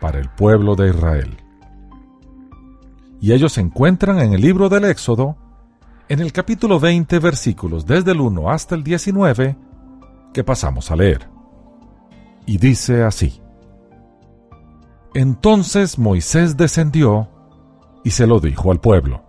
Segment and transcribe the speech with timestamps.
[0.00, 1.36] para el pueblo de Israel.
[3.20, 5.36] Y ellos se encuentran en el libro del Éxodo,
[6.08, 9.56] en el capítulo 20 versículos desde el 1 hasta el 19,
[10.32, 11.29] que pasamos a leer
[12.46, 13.40] y dice así.
[15.14, 17.28] Entonces Moisés descendió
[18.04, 19.24] y se lo dijo al pueblo.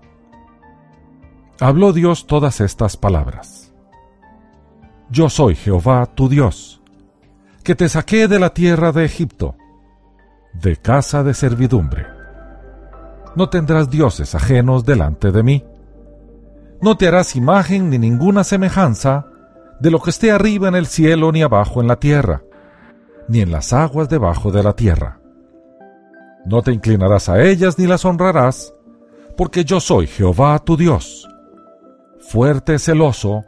[1.60, 3.74] Habló Dios todas estas palabras.
[5.10, 6.82] Yo soy Jehová tu Dios,
[7.64, 9.56] que te saqué de la tierra de Egipto,
[10.54, 12.08] de casa de servidumbre.
[13.36, 15.66] No tendrás dioses ajenos delante de mí.
[16.82, 19.28] No te harás imagen ni ninguna semejanza
[19.80, 22.44] de lo que esté arriba en el cielo ni abajo en la tierra
[23.28, 25.20] ni en las aguas debajo de la tierra.
[26.46, 28.74] No te inclinarás a ellas ni las honrarás,
[29.38, 31.28] porque yo soy Jehová tu Dios,
[32.20, 33.46] fuerte celoso,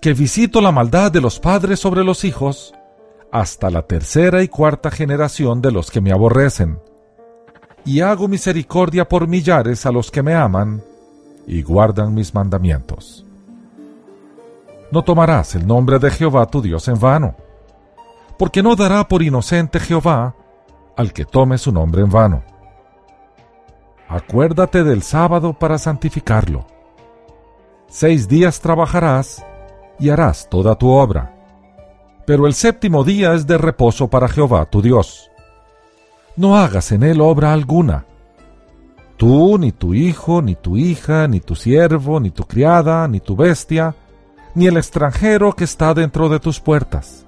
[0.00, 2.74] que visito la maldad de los padres sobre los hijos,
[3.30, 6.80] hasta la tercera y cuarta generación de los que me aborrecen,
[7.84, 10.82] y hago misericordia por millares a los que me aman
[11.46, 13.24] y guardan mis mandamientos.
[14.90, 17.43] No tomarás el nombre de Jehová tu Dios en vano
[18.38, 20.34] porque no dará por inocente Jehová
[20.96, 22.42] al que tome su nombre en vano.
[24.08, 26.66] Acuérdate del sábado para santificarlo.
[27.88, 29.44] Seis días trabajarás
[29.98, 31.34] y harás toda tu obra,
[32.26, 35.30] pero el séptimo día es de reposo para Jehová tu Dios.
[36.36, 38.06] No hagas en él obra alguna.
[39.16, 43.36] Tú, ni tu hijo, ni tu hija, ni tu siervo, ni tu criada, ni tu
[43.36, 43.94] bestia,
[44.56, 47.23] ni el extranjero que está dentro de tus puertas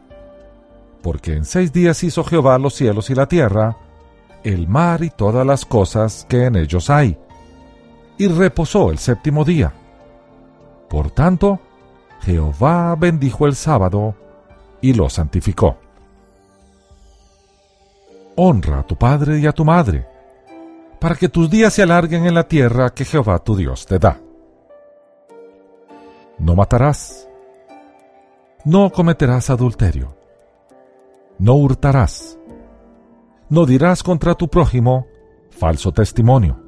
[1.07, 3.77] porque en seis días hizo Jehová los cielos y la tierra,
[4.43, 7.17] el mar y todas las cosas que en ellos hay,
[8.19, 9.73] y reposó el séptimo día.
[10.91, 11.61] Por tanto,
[12.23, 14.17] Jehová bendijo el sábado
[14.81, 15.77] y lo santificó.
[18.35, 20.09] Honra a tu padre y a tu madre,
[20.99, 24.19] para que tus días se alarguen en la tierra que Jehová tu Dios te da.
[26.41, 27.29] No matarás.
[28.65, 30.26] No cometerás adulterio
[31.39, 32.39] no hurtarás.
[33.49, 35.07] No dirás contra tu prójimo
[35.51, 36.61] falso testimonio.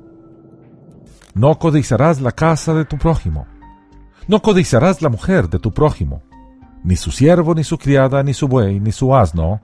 [1.35, 3.47] No codiciarás la casa de tu prójimo.
[4.27, 6.23] No codiciarás la mujer de tu prójimo,
[6.85, 9.61] ni su siervo, ni su criada, ni su buey, ni su asno,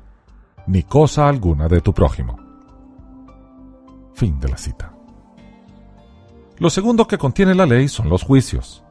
[0.67, 2.39] ni cosa alguna de tu prójimo.
[4.15, 4.93] Fin de la cita.
[6.59, 8.85] Lo segundo que contiene la ley son los juicios.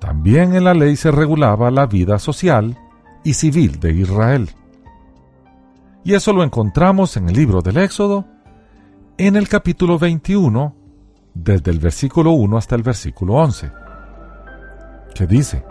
[0.00, 2.76] También en la ley se regulaba la vida social
[3.22, 4.50] y civil de Israel.
[6.04, 8.24] Y eso lo encontramos en el libro del Éxodo,
[9.18, 10.74] en el capítulo 21,
[11.32, 13.70] desde el versículo 1 hasta el versículo 11,
[15.14, 15.64] que dice,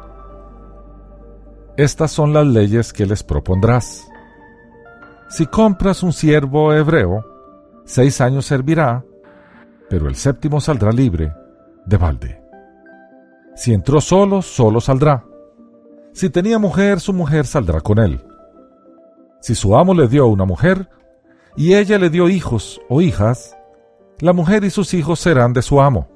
[1.75, 4.07] Estas son las leyes que les propondrás.
[5.29, 7.25] Si compras un siervo hebreo,
[7.83, 9.03] seis años servirá,
[9.89, 11.33] pero el séptimo saldrá libre
[11.85, 12.41] de balde.
[13.55, 15.25] Si entró solo, solo saldrá.
[16.13, 18.23] Si tenía mujer, su mujer saldrá con él
[19.41, 20.87] si su amo le dio una mujer,
[21.57, 23.57] y ella le dio hijos o hijas,
[24.19, 26.07] la mujer y sus hijos serán de su amo,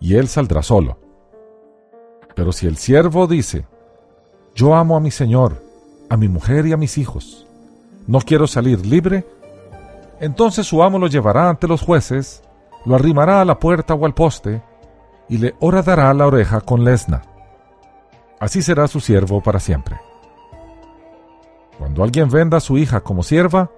[0.00, 0.98] y él saldrá solo.
[2.34, 3.66] Pero si el siervo dice,
[4.54, 5.62] yo amo a mi señor,
[6.08, 7.46] a mi mujer y a mis hijos,
[8.06, 9.26] no quiero salir libre,
[10.20, 12.42] entonces su amo lo llevará ante los jueces,
[12.84, 14.62] lo arrimará a la puerta o al poste,
[15.28, 17.22] y le horadará la oreja con lesna.
[18.38, 19.96] Así será su siervo para siempre.
[21.78, 23.70] Cuando alguien venda a su hija como sierva,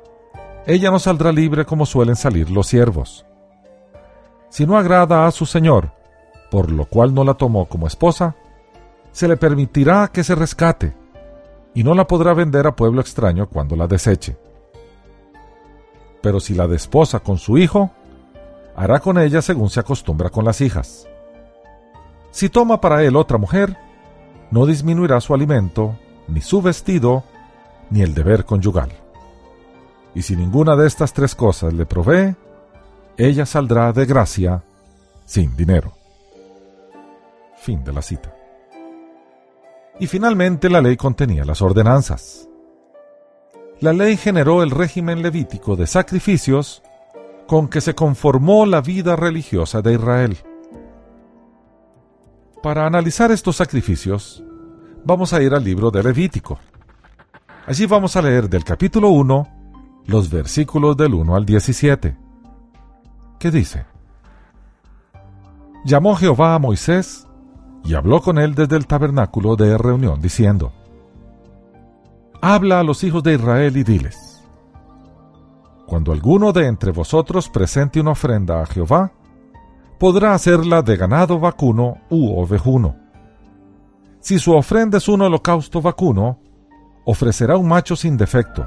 [0.67, 3.25] ella no saldrá libre como suelen salir los siervos.
[4.49, 5.93] Si no agrada a su señor,
[6.51, 8.35] por lo cual no la tomó como esposa,
[9.13, 10.95] se le permitirá que se rescate,
[11.75, 14.37] y no la podrá vender a pueblo extraño cuando la deseche.
[16.23, 17.91] Pero si la desposa con su hijo,
[18.75, 21.07] hará con ella según se acostumbra con las hijas.
[22.31, 23.77] Si toma para él otra mujer,
[24.51, 25.97] no disminuirá su alimento,
[26.29, 27.25] ni su vestido,
[27.91, 28.91] ni el deber conyugal.
[30.15, 32.35] Y si ninguna de estas tres cosas le provee,
[33.17, 34.63] ella saldrá de gracia
[35.25, 35.93] sin dinero.
[37.59, 38.35] Fin de la cita.
[39.99, 42.49] Y finalmente la ley contenía las ordenanzas.
[43.81, 46.83] La ley generó el régimen levítico de sacrificios
[47.47, 50.39] con que se conformó la vida religiosa de Israel.
[52.63, 54.43] Para analizar estos sacrificios,
[55.05, 56.59] vamos a ir al libro de Levítico.
[57.67, 59.49] Allí vamos a leer del capítulo 1
[60.07, 62.17] los versículos del 1 al 17.
[63.41, 63.87] ¿Qué dice?
[65.85, 67.27] Llamó Jehová a Moisés
[67.83, 70.73] y habló con él desde el tabernáculo de reunión, diciendo,
[72.41, 74.45] Habla a los hijos de Israel y diles,
[75.89, 79.11] Cuando alguno de entre vosotros presente una ofrenda a Jehová,
[79.99, 82.95] podrá hacerla de ganado vacuno u ovejuno.
[84.21, 86.46] Si su ofrenda es un holocausto vacuno,
[87.07, 88.67] ofrecerá un macho sin defecto.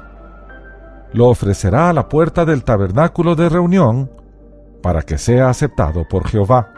[1.12, 4.10] Lo ofrecerá a la puerta del tabernáculo de reunión
[4.82, 6.72] para que sea aceptado por Jehová.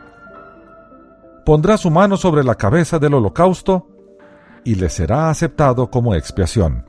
[1.47, 3.89] Pondrá su mano sobre la cabeza del holocausto
[4.65, 6.85] y le será aceptado como expiación.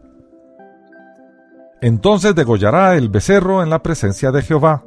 [1.81, 4.83] Entonces degollará el becerro en la presencia de Jehová.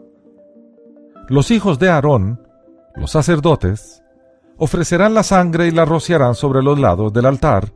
[1.28, 2.40] Los hijos de Aarón
[2.96, 4.02] los sacerdotes
[4.56, 7.72] ofrecerán la sangre y la rociarán sobre los lados del altar,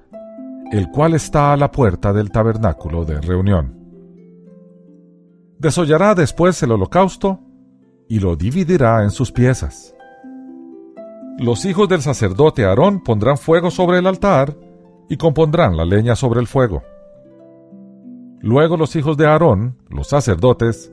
[0.70, 3.76] el cual está a la puerta del tabernáculo de reunión.
[5.58, 7.40] Desollará después el holocausto
[8.08, 9.94] y lo dividirá en sus piezas.
[11.38, 14.56] Los hijos del sacerdote Aarón pondrán fuego sobre el altar
[15.08, 16.82] y compondrán la leña sobre el fuego.
[18.40, 20.92] Luego los hijos de Aarón, los sacerdotes,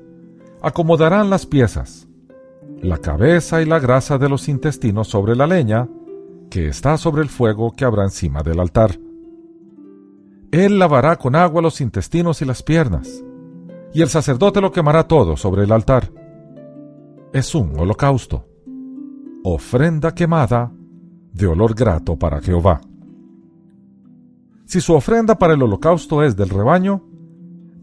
[0.62, 2.08] acomodarán las piezas,
[2.82, 5.88] la cabeza y la grasa de los intestinos sobre la leña,
[6.50, 9.00] que está sobre el fuego que habrá encima del altar.
[10.52, 13.24] Él lavará con agua los intestinos y las piernas,
[13.94, 16.12] y el sacerdote lo quemará todo sobre el altar.
[17.34, 18.48] Es un holocausto,
[19.44, 20.72] ofrenda quemada
[21.34, 22.82] de olor grato para Jehová.
[24.66, 27.04] Si su ofrenda para el holocausto es del rebaño,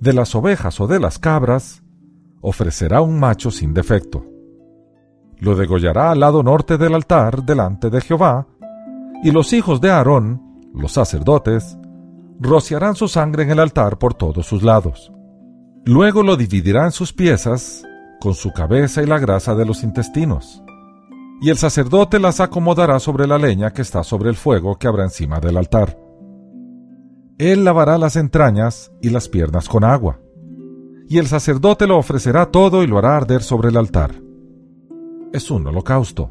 [0.00, 1.82] de las ovejas o de las cabras,
[2.40, 4.34] ofrecerá un macho sin defecto
[5.44, 8.46] lo degollará al lado norte del altar delante de Jehová,
[9.22, 10.42] y los hijos de Aarón,
[10.74, 11.78] los sacerdotes,
[12.38, 15.12] rociarán su sangre en el altar por todos sus lados.
[15.84, 17.84] Luego lo dividirá en sus piezas,
[18.20, 20.62] con su cabeza y la grasa de los intestinos,
[21.40, 25.04] y el sacerdote las acomodará sobre la leña que está sobre el fuego que habrá
[25.04, 25.98] encima del altar.
[27.38, 30.20] Él lavará las entrañas y las piernas con agua,
[31.06, 34.24] y el sacerdote lo ofrecerá todo y lo hará arder sobre el altar
[35.34, 36.30] es un holocausto,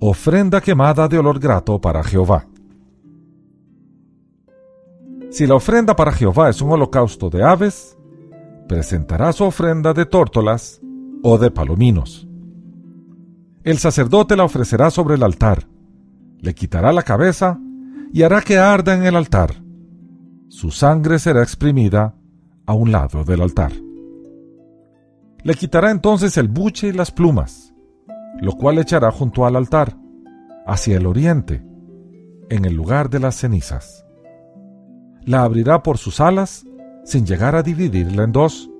[0.00, 2.46] ofrenda quemada de olor grato para Jehová.
[5.38, 7.96] Si la ofrenda para Jehová es un holocausto de aves,
[8.68, 10.80] presentará su ofrenda de tórtolas
[11.22, 12.26] o de palominos.
[13.62, 15.68] El sacerdote la ofrecerá sobre el altar,
[16.40, 17.60] le quitará la cabeza
[18.12, 19.62] y hará que arda en el altar.
[20.48, 22.16] Su sangre será exprimida
[22.66, 23.70] a un lado del altar.
[25.44, 27.72] Le quitará entonces el buche y las plumas
[28.40, 29.96] lo cual echará junto al altar,
[30.66, 31.62] hacia el oriente,
[32.48, 34.04] en el lugar de las cenizas.
[35.28, 36.64] La abrirá por sus alas,
[37.04, 38.70] sin llegar a dividirla en dos,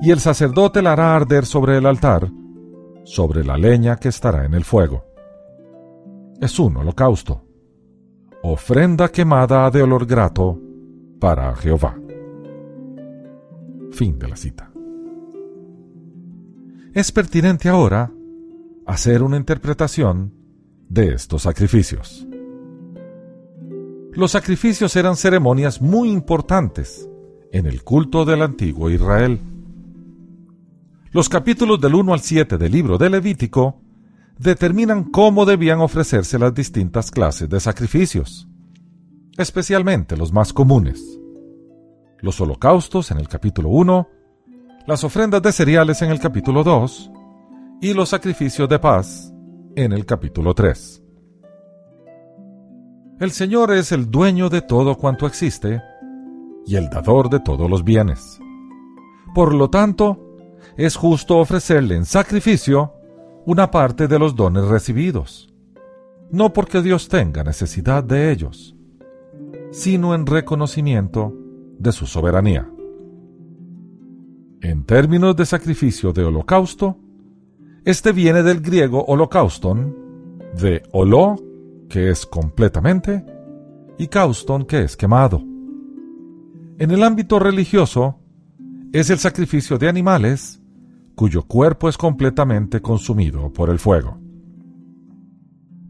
[0.00, 2.30] y el sacerdote la hará arder sobre el altar,
[3.02, 5.04] sobre la leña que estará en el fuego.
[6.40, 7.42] Es un holocausto,
[8.44, 10.56] ofrenda quemada de olor grato
[11.18, 11.98] para Jehová.
[13.90, 14.70] Fin de la cita.
[16.94, 18.12] Es pertinente ahora
[18.86, 20.32] hacer una interpretación
[20.88, 22.24] de estos sacrificios.
[24.16, 27.06] Los sacrificios eran ceremonias muy importantes
[27.52, 29.38] en el culto del antiguo Israel.
[31.10, 33.78] Los capítulos del 1 al 7 del libro de Levítico
[34.38, 38.48] determinan cómo debían ofrecerse las distintas clases de sacrificios,
[39.36, 41.18] especialmente los más comunes.
[42.20, 44.08] Los holocaustos en el capítulo 1,
[44.86, 47.10] las ofrendas de cereales en el capítulo 2
[47.82, 49.30] y los sacrificios de paz
[49.74, 51.05] en el capítulo 3.
[53.18, 55.82] El Señor es el dueño de todo cuanto existe
[56.66, 58.38] y el dador de todos los bienes.
[59.34, 60.36] Por lo tanto,
[60.76, 62.92] es justo ofrecerle en sacrificio
[63.46, 65.50] una parte de los dones recibidos,
[66.30, 68.76] no porque Dios tenga necesidad de ellos,
[69.70, 71.32] sino en reconocimiento
[71.78, 72.70] de su soberanía.
[74.60, 76.98] En términos de sacrificio de holocausto,
[77.86, 79.96] este viene del griego holocauston,
[80.60, 81.36] de holó,
[81.88, 83.24] que es completamente,
[83.98, 85.42] y causton, que es quemado.
[86.78, 88.18] En el ámbito religioso,
[88.92, 90.60] es el sacrificio de animales
[91.14, 94.18] cuyo cuerpo es completamente consumido por el fuego.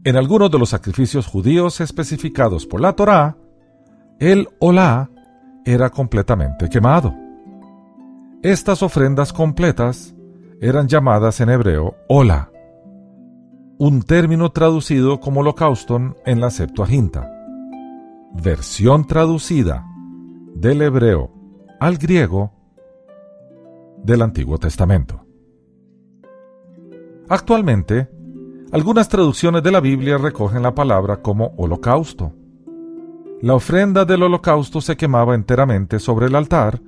[0.03, 3.37] En algunos de los sacrificios judíos especificados por la Torá,
[4.19, 5.11] el olá
[5.65, 7.13] era completamente quemado.
[8.41, 10.15] Estas ofrendas completas
[10.61, 12.49] eran llamadas en hebreo ola,
[13.79, 17.31] un término traducido como holocauston en la Septuaginta,
[18.33, 19.85] versión traducida
[20.55, 21.31] del hebreo
[21.79, 22.51] al griego
[24.03, 25.23] del Antiguo Testamento.
[27.29, 28.09] Actualmente,
[28.71, 32.33] algunas traducciones de la Biblia recogen la palabra como holocausto.
[33.41, 36.81] La ofrenda del holocausto se quemaba enteramente sobre el altar,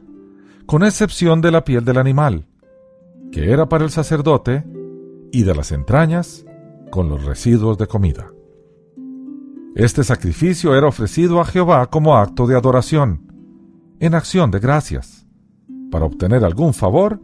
[0.66, 2.48] con excepción de la piel del animal,
[3.32, 4.64] que era para el sacerdote,
[5.32, 6.46] y de las entrañas,
[6.90, 8.32] con los residuos de comida.
[9.76, 13.32] Este sacrificio era ofrecido a Jehová como acto de adoración,
[14.00, 15.28] en acción de gracias
[15.92, 17.22] para obtener algún favor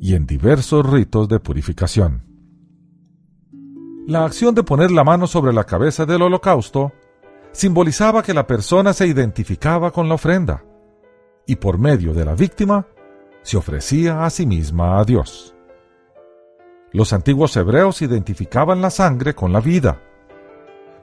[0.00, 2.24] y en diversos ritos de purificación.
[4.06, 6.92] La acción de poner la mano sobre la cabeza del holocausto
[7.52, 10.64] simbolizaba que la persona se identificaba con la ofrenda
[11.46, 12.86] y por medio de la víctima
[13.42, 15.54] se ofrecía a sí misma a Dios.
[16.92, 20.00] Los antiguos hebreos identificaban la sangre con la vida.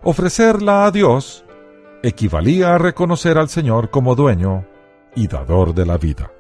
[0.04, 1.46] Ofrecerla a Dios
[2.04, 4.66] equivalía a reconocer al Señor como dueño
[5.16, 6.32] y dador de la vida.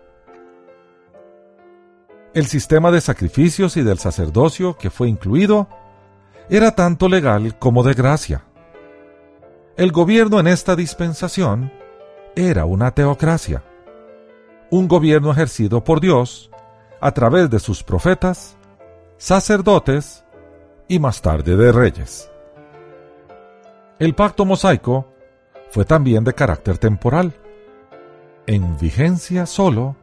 [2.33, 5.67] El sistema de sacrificios y del sacerdocio que fue incluido
[6.47, 8.45] era tanto legal como de gracia.
[9.77, 11.71] El gobierno en esta dispensación
[12.35, 13.63] era una teocracia,
[14.69, 16.51] un gobierno ejercido por Dios
[17.01, 18.58] a través de sus profetas,
[19.19, 20.23] sacerdotes
[20.87, 22.31] y más tarde de reyes.
[23.99, 25.11] El pacto mosaico
[25.71, 27.33] fue también de carácter temporal,
[28.47, 29.97] en vigencia solo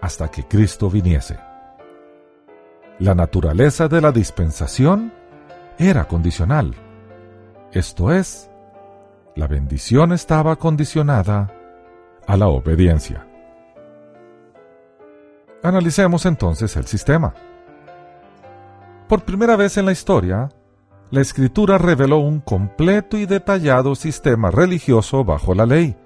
[0.00, 1.38] hasta que Cristo viniese.
[2.98, 5.12] La naturaleza de la dispensación
[5.78, 6.74] era condicional.
[7.70, 8.50] Esto es,
[9.36, 11.54] la bendición estaba condicionada
[12.26, 13.24] a la obediencia.
[15.62, 17.32] Analicemos entonces el sistema.
[19.08, 20.48] Por primera vez en la historia,
[21.10, 25.96] la escritura reveló un completo y detallado sistema religioso bajo la ley.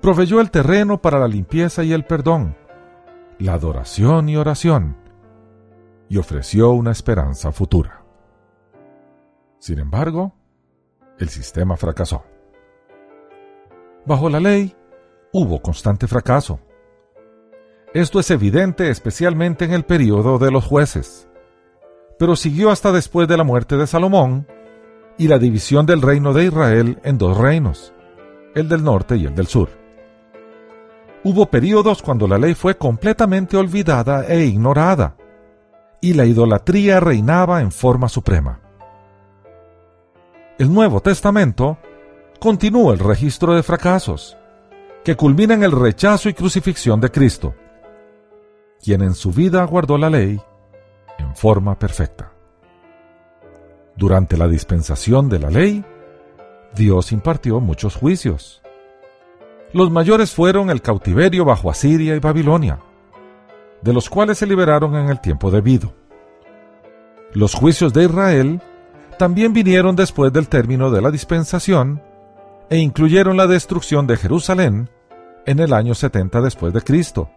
[0.00, 2.56] Proveyó el terreno para la limpieza y el perdón,
[3.38, 4.96] la adoración y oración,
[6.08, 8.02] y ofreció una esperanza futura.
[9.58, 10.34] Sin embargo,
[11.18, 12.24] el sistema fracasó.
[14.06, 14.74] Bajo la ley,
[15.32, 16.60] hubo constante fracaso.
[17.92, 21.27] Esto es evidente especialmente en el período de los jueces,
[22.18, 24.46] pero siguió hasta después de la muerte de Salomón
[25.16, 27.92] y la división del reino de Israel en dos reinos,
[28.54, 29.68] el del norte y el del sur.
[31.24, 35.16] Hubo períodos cuando la ley fue completamente olvidada e ignorada,
[36.00, 38.60] y la idolatría reinaba en forma suprema.
[40.58, 41.78] El Nuevo Testamento
[42.38, 44.36] continúa el registro de fracasos,
[45.04, 47.54] que culmina en el rechazo y crucifixión de Cristo,
[48.82, 50.40] quien en su vida guardó la ley
[51.18, 52.32] en forma perfecta.
[53.96, 55.84] Durante la dispensación de la ley,
[56.74, 58.62] Dios impartió muchos juicios.
[59.72, 62.78] Los mayores fueron el cautiverio bajo Asiria y Babilonia,
[63.82, 65.92] de los cuales se liberaron en el tiempo debido.
[67.32, 68.62] Los juicios de Israel
[69.18, 72.02] también vinieron después del término de la dispensación
[72.70, 74.88] e incluyeron la destrucción de Jerusalén
[75.44, 77.30] en el año 70 después de Cristo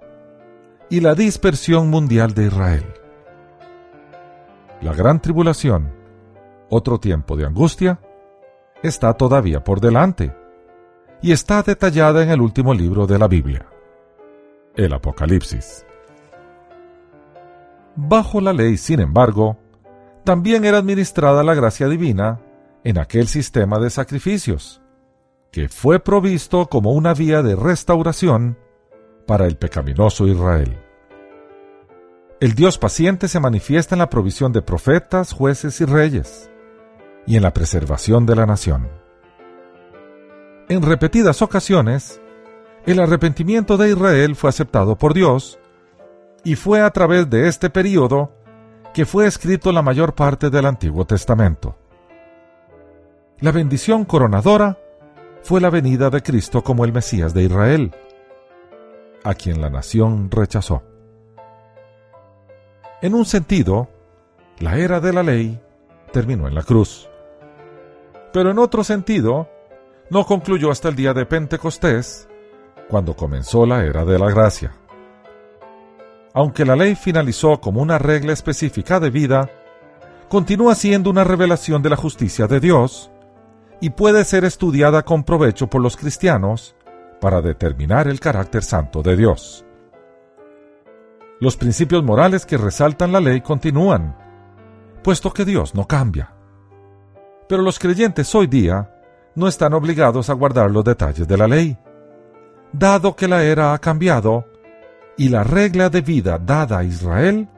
[0.89, 3.00] y la dispersión mundial de Israel.
[4.81, 5.93] La gran tribulación,
[6.69, 7.99] otro tiempo de angustia,
[8.81, 10.35] está todavía por delante
[11.21, 13.67] y está detallada en el último libro de la Biblia,
[14.75, 15.85] el Apocalipsis.
[17.95, 19.57] Bajo la ley, sin embargo,
[20.23, 22.39] también era administrada la gracia divina
[22.83, 24.81] en aquel sistema de sacrificios,
[25.51, 28.57] que fue provisto como una vía de restauración
[29.27, 30.75] para el pecaminoso Israel.
[32.41, 36.49] El Dios paciente se manifiesta en la provisión de profetas, jueces y reyes,
[37.27, 38.89] y en la preservación de la nación.
[40.67, 42.19] En repetidas ocasiones,
[42.87, 45.59] el arrepentimiento de Israel fue aceptado por Dios,
[46.43, 48.31] y fue a través de este período
[48.91, 51.77] que fue escrito la mayor parte del Antiguo Testamento.
[53.39, 54.79] La bendición coronadora
[55.43, 57.91] fue la venida de Cristo como el Mesías de Israel,
[59.23, 60.90] a quien la nación rechazó.
[63.01, 63.89] En un sentido,
[64.59, 65.59] la era de la ley
[66.13, 67.09] terminó en la cruz.
[68.31, 69.49] Pero en otro sentido,
[70.11, 72.29] no concluyó hasta el día de Pentecostés,
[72.89, 74.73] cuando comenzó la era de la gracia.
[76.35, 79.49] Aunque la ley finalizó como una regla específica de vida,
[80.29, 83.09] continúa siendo una revelación de la justicia de Dios
[83.79, 86.75] y puede ser estudiada con provecho por los cristianos
[87.19, 89.65] para determinar el carácter santo de Dios.
[91.41, 94.15] Los principios morales que resaltan la ley continúan,
[95.03, 96.35] puesto que Dios no cambia.
[97.49, 98.95] Pero los creyentes hoy día
[99.33, 101.79] no están obligados a guardar los detalles de la ley.
[102.71, 104.45] Dado que la era ha cambiado
[105.17, 107.49] y la regla de vida dada a Israel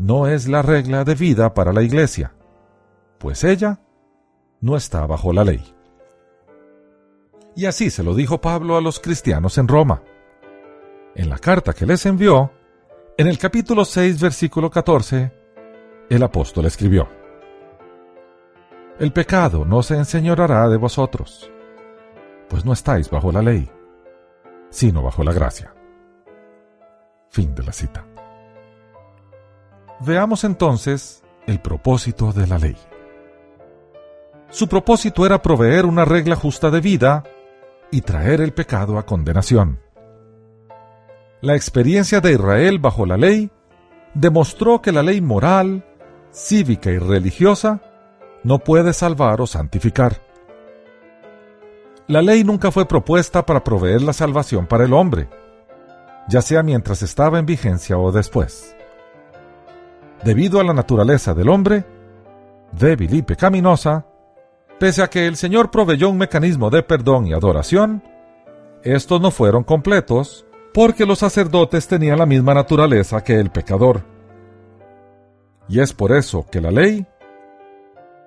[0.00, 2.34] no es la regla de vida para la iglesia,
[3.18, 3.78] pues ella
[4.60, 5.62] no está bajo la ley.
[7.54, 10.02] Y así se lo dijo Pablo a los cristianos en Roma.
[11.14, 12.50] En la carta que les envió,
[13.16, 15.32] en el capítulo 6, versículo 14,
[16.10, 17.08] el apóstol escribió,
[18.98, 21.50] El pecado no se enseñorará de vosotros,
[22.48, 23.70] pues no estáis bajo la ley,
[24.68, 25.72] sino bajo la gracia.
[27.30, 28.04] Fin de la cita.
[30.00, 32.76] Veamos entonces el propósito de la ley.
[34.50, 37.22] Su propósito era proveer una regla justa de vida
[37.92, 39.83] y traer el pecado a condenación
[41.44, 43.50] la experiencia de Israel bajo la ley
[44.14, 45.84] demostró que la ley moral,
[46.32, 47.82] cívica y religiosa
[48.44, 50.22] no puede salvar o santificar.
[52.06, 55.28] La ley nunca fue propuesta para proveer la salvación para el hombre,
[56.28, 58.74] ya sea mientras estaba en vigencia o después.
[60.24, 61.84] Debido a la naturaleza del hombre,
[62.72, 64.06] débil y pecaminosa,
[64.80, 68.02] pese a que el Señor proveyó un mecanismo de perdón y adoración,
[68.82, 74.02] estos no fueron completos porque los sacerdotes tenían la misma naturaleza que el pecador.
[75.68, 77.06] Y es por eso que la ley,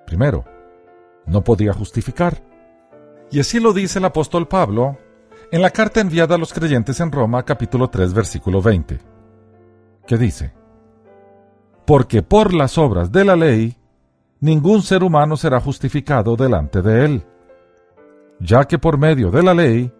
[0.06, 0.46] primero,
[1.26, 2.42] no podía justificar.
[3.30, 4.96] Y así lo dice el apóstol Pablo
[5.52, 8.98] en la carta enviada a los creyentes en Roma capítulo 3 versículo 20,
[10.06, 10.54] que dice,
[11.84, 13.76] Porque por las obras de la ley,
[14.40, 17.26] ningún ser humano será justificado delante de él,
[18.40, 19.92] ya que por medio de la ley,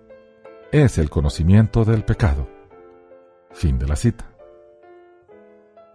[0.73, 2.47] es el conocimiento del pecado.
[3.53, 4.31] Fin de la cita.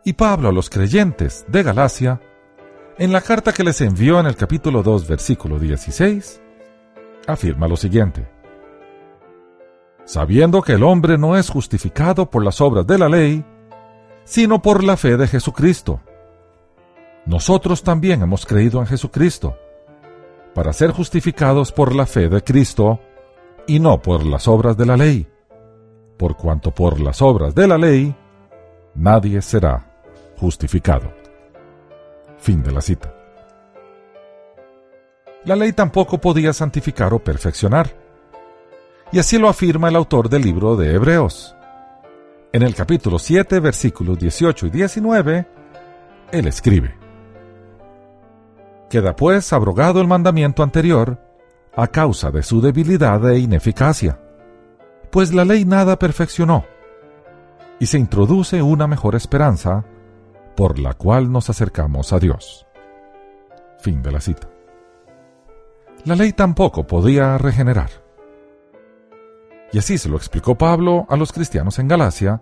[0.03, 2.19] Y Pablo a los creyentes de Galacia,
[2.97, 6.41] en la carta que les envió en el capítulo 2, versículo 16,
[7.27, 8.27] afirma lo siguiente.
[10.05, 13.45] Sabiendo que el hombre no es justificado por las obras de la ley,
[14.25, 16.01] sino por la fe de Jesucristo.
[17.25, 19.57] Nosotros también hemos creído en Jesucristo,
[20.53, 22.99] para ser justificados por la fe de Cristo
[23.67, 25.27] y no por las obras de la ley,
[26.17, 28.15] por cuanto por las obras de la ley
[28.95, 29.85] nadie será
[30.37, 31.13] justificado.
[32.37, 33.13] Fin de la cita.
[35.45, 37.89] La ley tampoco podía santificar o perfeccionar.
[39.11, 41.55] Y así lo afirma el autor del libro de Hebreos.
[42.51, 45.47] En el capítulo 7, versículos 18 y 19,
[46.31, 46.95] él escribe,
[48.89, 51.19] Queda pues abrogado el mandamiento anterior,
[51.75, 54.19] a causa de su debilidad e ineficacia,
[55.11, 56.65] pues la ley nada perfeccionó,
[57.79, 59.83] y se introduce una mejor esperanza
[60.55, 62.65] por la cual nos acercamos a Dios.
[63.79, 64.47] Fin de la cita.
[66.05, 67.89] La ley tampoco podía regenerar.
[69.71, 72.41] Y así se lo explicó Pablo a los cristianos en Galacia,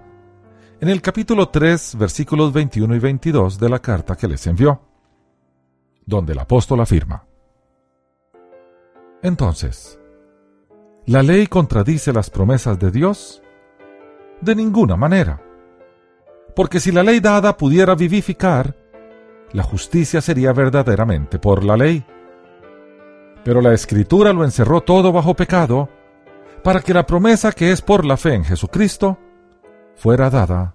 [0.81, 4.81] en el capítulo 3, versículos 21 y 22 de la carta que les envió,
[6.05, 7.25] donde el apóstol afirma,
[9.23, 9.99] entonces,
[11.05, 13.43] ¿la ley contradice las promesas de Dios?
[14.41, 15.41] De ninguna manera.
[16.55, 18.75] Porque si la ley dada pudiera vivificar,
[19.53, 22.03] la justicia sería verdaderamente por la ley.
[23.43, 25.89] Pero la escritura lo encerró todo bajo pecado,
[26.63, 29.17] para que la promesa que es por la fe en Jesucristo
[29.95, 30.73] fuera dada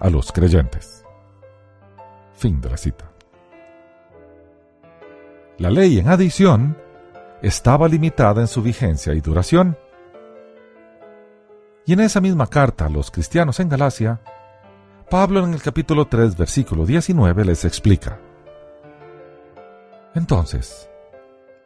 [0.00, 1.04] a los creyentes.
[2.34, 3.10] Fin de la cita.
[5.58, 6.76] La ley en adición
[7.46, 9.76] estaba limitada en su vigencia y duración.
[11.84, 14.20] Y en esa misma carta a los cristianos en Galacia,
[15.10, 18.18] Pablo en el capítulo 3, versículo 19 les explica.
[20.14, 20.88] Entonces,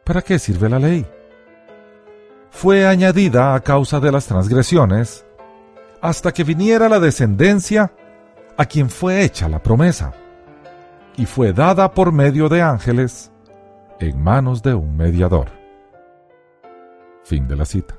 [0.03, 1.05] ¿para qué sirve la ley?
[2.49, 5.25] Fue añadida a causa de las transgresiones
[6.01, 7.93] hasta que viniera la descendencia
[8.57, 10.13] a quien fue hecha la promesa,
[11.15, 13.31] y fue dada por medio de ángeles
[14.01, 15.58] en manos de un mediador.
[17.29, 17.93] Fin de la cita.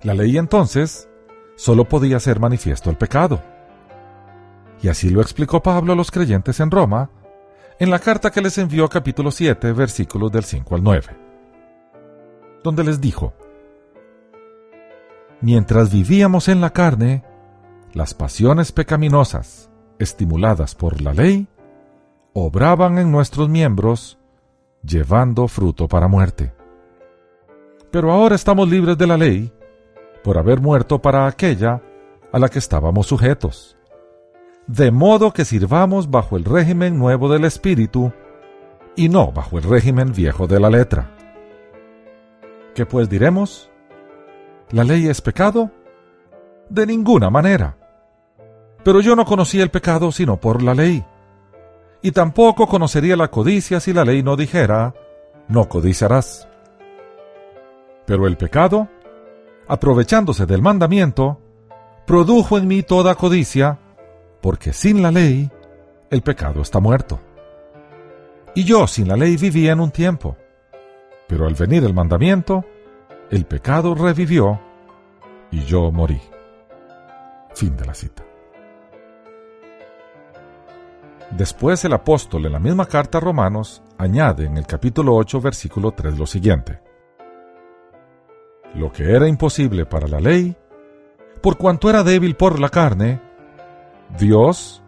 [0.00, 1.10] La ley entonces
[1.56, 3.42] solo podía ser manifiesto el pecado.
[4.80, 7.10] Y así lo explicó Pablo a los creyentes en Roma
[7.78, 11.06] en la carta que les envió capítulo 7 versículos del 5 al 9,
[12.64, 13.34] donde les dijo,
[15.42, 17.24] Mientras vivíamos en la carne,
[17.92, 19.68] las pasiones pecaminosas,
[19.98, 21.46] estimuladas por la ley,
[22.32, 24.18] obraban en nuestros miembros,
[24.82, 26.54] llevando fruto para muerte.
[27.90, 29.52] Pero ahora estamos libres de la ley,
[30.22, 31.82] por haber muerto para aquella
[32.32, 33.76] a la que estábamos sujetos,
[34.66, 38.12] de modo que sirvamos bajo el régimen nuevo del Espíritu
[38.94, 41.10] y no bajo el régimen viejo de la letra.
[42.74, 43.70] ¿Qué pues diremos?
[44.70, 45.70] ¿La ley es pecado?
[46.68, 47.76] De ninguna manera.
[48.84, 51.04] Pero yo no conocí el pecado sino por la ley.
[52.02, 54.94] Y tampoco conocería la codicia si la ley no dijera,
[55.48, 56.49] no codiciarás.
[58.10, 58.88] Pero el pecado,
[59.68, 61.38] aprovechándose del mandamiento,
[62.08, 63.78] produjo en mí toda codicia,
[64.40, 65.48] porque sin la ley
[66.10, 67.20] el pecado está muerto.
[68.56, 70.36] Y yo sin la ley vivía en un tiempo,
[71.28, 72.64] pero al venir el mandamiento,
[73.30, 74.60] el pecado revivió
[75.52, 76.20] y yo morí.
[77.54, 78.24] Fin de la cita.
[81.30, 85.92] Después el apóstol en la misma carta a Romanos añade en el capítulo 8 versículo
[85.92, 86.89] 3 lo siguiente.
[88.74, 90.56] Lo que era imposible para la ley,
[91.42, 93.20] por cuanto era débil por la carne,
[94.18, 94.82] Dios,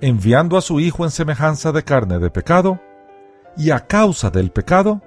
[0.00, 2.80] enviando a su Hijo en semejanza de carne de pecado,
[3.56, 5.02] y a causa del pecado,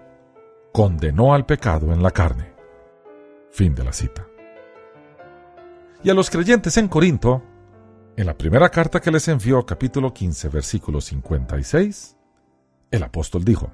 [0.73, 2.53] condenó al pecado en la carne.
[3.51, 4.27] Fin de la cita.
[6.03, 7.43] Y a los creyentes en Corinto,
[8.17, 12.17] en la primera carta que les envió, capítulo 15, versículo 56,
[12.91, 13.71] el apóstol dijo,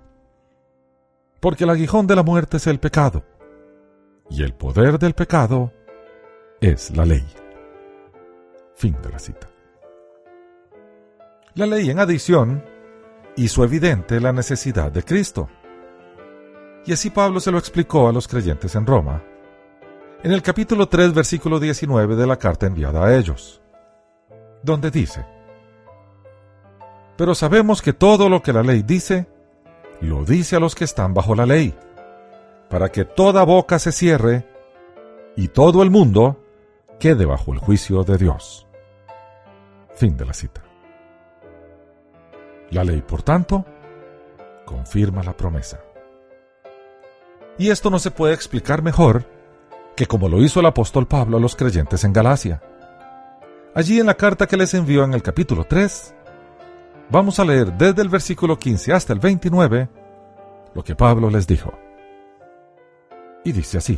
[1.39, 3.23] Porque el aguijón de la muerte es el pecado,
[4.29, 5.71] y el poder del pecado
[6.59, 7.25] es la ley.
[8.75, 9.47] Fin de la cita.
[11.55, 12.63] La ley, en adición,
[13.35, 15.49] hizo evidente la necesidad de Cristo.
[16.85, 19.23] Y así Pablo se lo explicó a los creyentes en Roma,
[20.23, 23.61] en el capítulo 3, versículo 19 de la carta enviada a ellos,
[24.63, 25.25] donde dice,
[27.17, 29.27] Pero sabemos que todo lo que la ley dice,
[30.01, 31.75] lo dice a los que están bajo la ley,
[32.69, 34.45] para que toda boca se cierre
[35.35, 36.43] y todo el mundo
[36.99, 38.67] quede bajo el juicio de Dios.
[39.95, 40.61] Fin de la cita.
[42.71, 43.65] La ley, por tanto,
[44.65, 45.79] confirma la promesa.
[47.57, 49.25] Y esto no se puede explicar mejor
[49.95, 52.61] que como lo hizo el apóstol Pablo a los creyentes en Galacia.
[53.73, 56.13] Allí en la carta que les envió en el capítulo 3,
[57.09, 59.89] vamos a leer desde el versículo 15 hasta el 29
[60.75, 61.73] lo que Pablo les dijo.
[63.47, 63.97] Y dice así,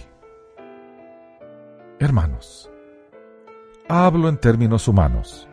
[1.98, 2.70] Hermanos,
[3.88, 5.48] hablo en términos humanos.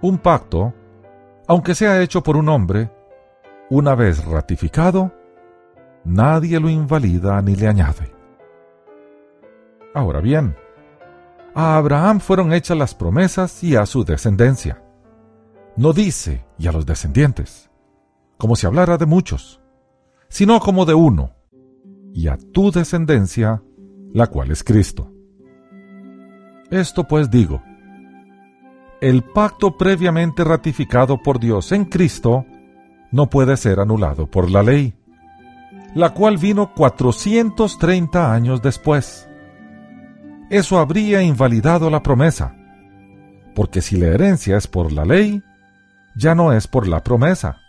[0.00, 0.72] Un pacto,
[1.48, 2.88] aunque sea hecho por un hombre,
[3.68, 5.12] una vez ratificado,
[6.04, 8.12] nadie lo invalida ni le añade.
[9.92, 10.56] Ahora bien,
[11.56, 14.84] a Abraham fueron hechas las promesas y a su descendencia.
[15.74, 17.70] No dice y a los descendientes,
[18.36, 19.60] como si hablara de muchos,
[20.28, 21.37] sino como de uno,
[22.14, 23.62] y a tu descendencia,
[24.12, 25.10] la cual es Cristo.
[26.70, 27.62] Esto pues digo,
[29.00, 32.44] el pacto previamente ratificado por Dios en Cristo
[33.10, 34.94] no puede ser anulado por la ley,
[35.94, 39.28] la cual vino 430 años después
[40.50, 42.56] eso habría invalidado la promesa,
[43.54, 45.42] porque si la herencia es por la ley,
[46.16, 47.60] ya no es por la promesa,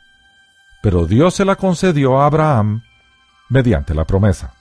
[0.82, 2.82] pero Dios se la concedió a Abraham
[3.49, 4.53] mediante la promesa.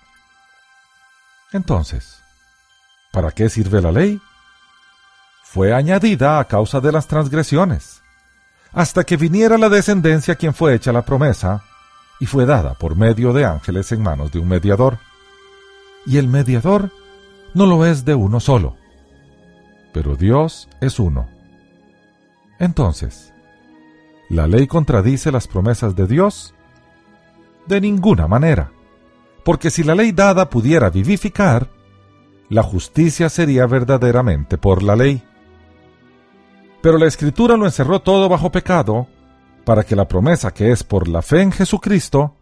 [1.52, 2.22] Entonces,
[3.12, 4.20] ¿para qué sirve la ley?
[5.44, 8.02] Fue añadida a causa de las transgresiones,
[8.72, 11.64] hasta que viniera la descendencia quien fue hecha la promesa,
[12.20, 14.98] y fue dada por medio de ángeles en manos de un mediador.
[16.04, 16.90] Y el mediador
[17.54, 18.76] no lo es de uno solo,
[19.92, 21.28] pero Dios es uno.
[22.58, 23.32] Entonces,
[24.30, 26.54] ¿La ley contradice las promesas de Dios?
[27.66, 28.70] De ninguna manera,
[29.48, 31.70] porque si la ley dada pudiera vivificar,
[32.50, 35.22] la justicia sería verdaderamente por la ley.
[36.82, 39.06] Pero la escritura lo encerró todo bajo pecado,
[39.64, 42.36] para que la promesa que es por la fe en Jesucristo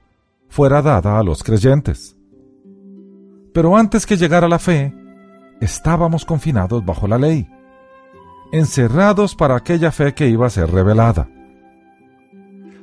[0.48, 2.16] fuera dada a los creyentes.
[3.54, 4.92] Pero antes que llegara la fe,
[5.60, 7.48] estábamos confinados bajo la ley,
[8.50, 11.28] encerrados para aquella fe que iba a ser revelada.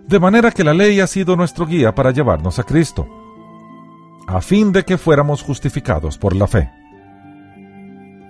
[0.07, 3.05] De manera que la ley ha sido nuestro guía para llevarnos a Cristo,
[4.27, 6.71] a fin de que fuéramos justificados por la fe.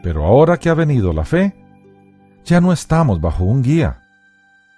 [0.02, 1.56] Pero ahora que ha venido la fe,
[2.44, 4.02] ya no estamos bajo un guía,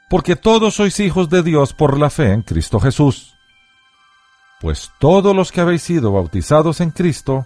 [0.09, 3.35] porque todos sois hijos de Dios por la fe en Cristo Jesús.
[4.61, 7.45] Pues todos los que habéis sido bautizados en Cristo,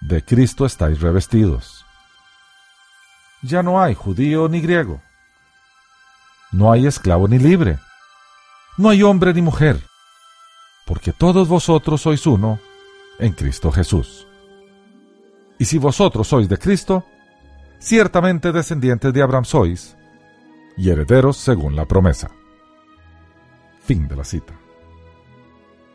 [0.00, 1.84] de Cristo estáis revestidos.
[3.42, 5.00] Ya no hay judío ni griego.
[6.52, 7.78] No hay esclavo ni libre.
[8.76, 9.82] No hay hombre ni mujer.
[10.86, 12.60] Porque todos vosotros sois uno
[13.18, 14.26] en Cristo Jesús.
[15.58, 17.04] Y si vosotros sois de Cristo,
[17.78, 19.96] ciertamente descendientes de Abraham sois,
[20.76, 22.30] y herederos según la promesa.
[23.80, 24.54] Fin de la cita.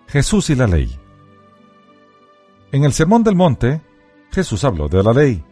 [0.08, 1.00] Jesús y la ley.
[2.74, 3.82] En el Sermón del Monte,
[4.32, 5.44] Jesús habló de la ley.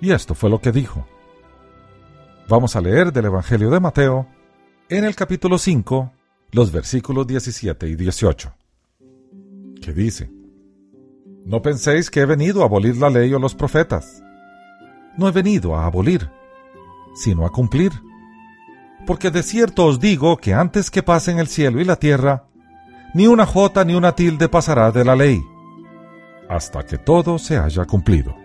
[0.00, 1.06] Y esto fue lo que dijo.
[2.48, 4.26] Vamos a leer del Evangelio de Mateo,
[4.88, 6.12] en el capítulo 5,
[6.52, 8.52] los versículos 17 y 18,
[9.80, 10.30] que dice,
[11.44, 14.22] No penséis que he venido a abolir la ley o los profetas.
[15.16, 16.30] No he venido a abolir,
[17.14, 17.92] sino a cumplir.
[19.06, 22.44] Porque de cierto os digo que antes que pasen el cielo y la tierra,
[23.14, 25.42] ni una jota ni una tilde pasará de la ley
[26.50, 28.36] hasta que todo se haya cumplido.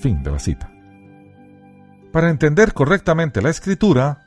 [0.00, 0.70] Fin de la cita.
[2.12, 4.23] Para entender correctamente la escritura,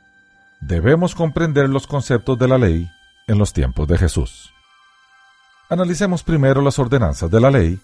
[0.60, 2.90] debemos comprender los conceptos de la ley
[3.26, 4.52] en los tiempos de Jesús.
[5.68, 7.80] Analicemos primero las ordenanzas de la ley,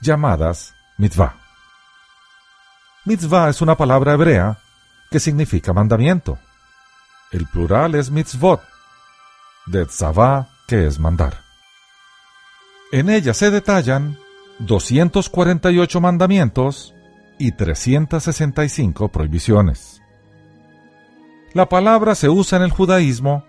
[0.00, 1.36] llamadas mitzvah.
[3.04, 4.58] Mitzvah es una palabra hebrea
[5.10, 6.38] que significa mandamiento.
[7.30, 8.62] El plural es mitzvot,
[9.66, 11.42] de tzavah, que es mandar.
[12.92, 14.18] En ella se detallan
[14.58, 16.94] 248 mandamientos
[17.38, 20.02] y 365 prohibiciones.
[21.52, 23.44] La palabra se usa en el judaísmo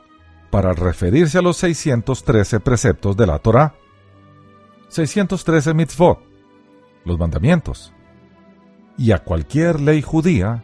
[0.50, 3.76] para referirse a los 613 preceptos de la Torá,
[4.90, 6.20] 613 mitzvot,
[7.06, 7.94] los mandamientos,
[8.98, 10.64] y a cualquier ley judía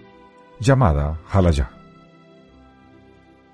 [0.60, 1.72] llamada halayá.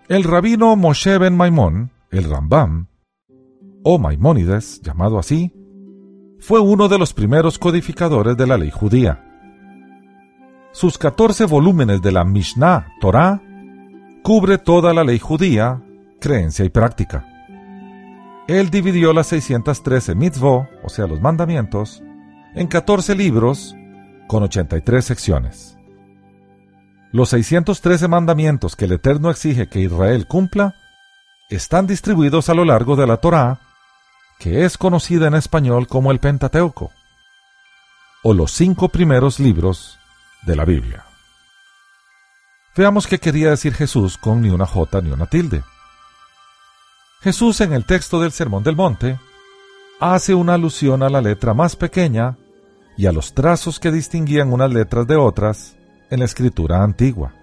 [0.08, 2.88] El rabino Moshe ben Maimón, el Rambam,
[3.84, 5.54] o Maimónides, llamado así,
[6.39, 9.24] fue uno de los primeros codificadores de la ley judía.
[10.72, 13.41] Sus 14 volúmenes de la Mishnah Torah
[14.23, 15.81] cubre toda la ley judía,
[16.19, 17.27] creencia y práctica.
[18.47, 22.01] Él dividió las 613 mitzvot, o sea, los mandamientos,
[22.55, 23.75] en 14 libros
[24.27, 25.77] con 83 secciones.
[27.12, 30.73] Los 613 mandamientos que el Eterno exige que Israel cumpla
[31.49, 33.59] están distribuidos a lo largo de la Torá
[34.39, 36.91] que es conocida en español como el Pentateuco,
[38.23, 39.99] o los cinco primeros libros
[40.41, 41.05] de la Biblia.
[42.75, 45.63] Veamos qué quería decir Jesús con ni una jota ni una tilde.
[47.21, 49.19] Jesús en el texto del Sermón del Monte
[49.99, 52.38] hace una alusión a la letra más pequeña
[52.97, 55.77] y a los trazos que distinguían unas letras de otras
[56.09, 57.33] en la escritura antigua.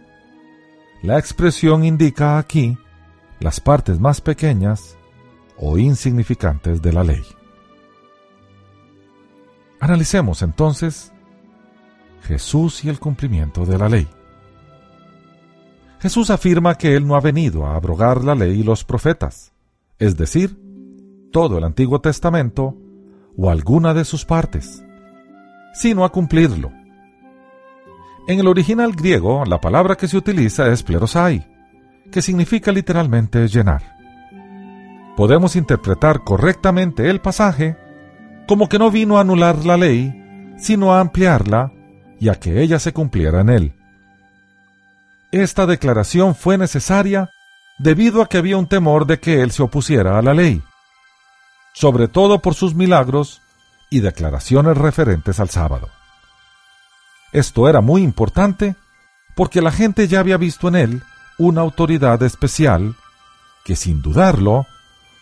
[1.03, 2.77] La expresión indica aquí
[3.39, 4.99] las partes más pequeñas
[5.57, 7.23] o insignificantes de la ley.
[9.79, 11.13] Analicemos entonces
[12.25, 14.09] Jesús y el cumplimiento de la ley.
[16.01, 19.53] Jesús afirma que Él no ha venido a abrogar la ley y los profetas,
[19.99, 20.59] es decir,
[21.31, 22.77] todo el Antiguo Testamento
[23.37, 24.85] o alguna de sus partes,
[25.75, 26.73] sino a cumplirlo.
[28.27, 31.47] En el original griego, la palabra que se utiliza es plerosai,
[32.11, 34.01] que significa literalmente llenar
[35.21, 37.77] podemos interpretar correctamente el pasaje
[38.49, 41.75] como que no vino a anular la ley, sino a ampliarla
[42.19, 43.73] y a que ella se cumpliera en él.
[45.33, 47.31] Esta declaración fue necesaria
[47.79, 50.63] debido a que había un temor de que él se opusiera a la ley,
[51.73, 53.41] sobre todo por sus milagros
[53.91, 55.89] y declaraciones referentes al sábado.
[57.33, 58.75] Esto era muy importante
[59.37, 61.03] porque la gente ya había visto en él
[61.39, 62.97] una autoridad especial
[63.65, 64.67] que sin dudarlo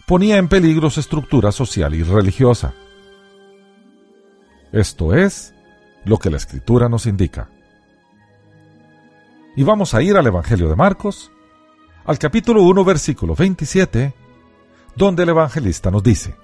[0.06, 2.72] ponía en peligro su estructura social y religiosa.
[4.72, 5.54] Esto es
[6.04, 7.50] lo que la escritura nos indica.
[9.58, 11.32] Y vamos a ir al Evangelio de Marcos,
[12.04, 14.14] al capítulo 1, versículo 27,
[14.94, 16.36] donde el evangelista nos dice,